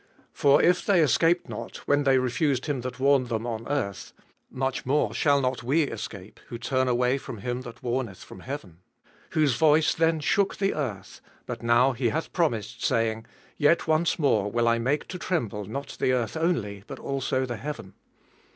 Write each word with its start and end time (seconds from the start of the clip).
For 0.33 0.63
if 0.63 0.83
they 0.83 0.99
escaped 1.01 1.47
not, 1.47 1.77
when 1.87 2.05
they 2.05 2.17
refused 2.17 2.65
him 2.65 2.81
that 2.81 2.99
warned 2.99 3.29
them 3.29 3.45
on 3.45 3.67
earth, 3.67 4.13
much 4.49 4.83
more 4.83 5.13
shall 5.13 5.39
not 5.39 5.61
we 5.61 5.83
escape, 5.83 6.39
who 6.47 6.57
turn 6.57 6.87
away 6.87 7.19
from 7.19 7.39
Mm 7.41 7.61
that 7.65 7.83
warneth 7.83 8.23
from 8.23 8.39
heaven: 8.39 8.79
26. 9.29 9.33
Whose 9.35 9.55
voice 9.57 9.93
then 9.93 10.19
shook 10.19 10.57
the 10.57 10.73
earth: 10.73 11.21
but 11.45 11.61
now 11.61 11.91
he 11.91 12.09
hath 12.09 12.33
promised, 12.33 12.83
saying, 12.83 13.27
Yet 13.57 13.85
once 13.85 14.17
more 14.17 14.49
will 14.49 14.67
I 14.67 14.79
make 14.79 15.07
to 15.09 15.19
tremble 15.19 15.65
not 15.65 15.95
the 15.99 16.13
earth 16.13 16.35
only, 16.35 16.83
but 16.87 16.97
also 16.97 17.45
the 17.45 17.57
heaven. 17.57 17.93